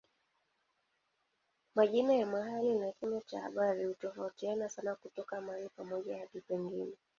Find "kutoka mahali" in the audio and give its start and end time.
4.95-5.69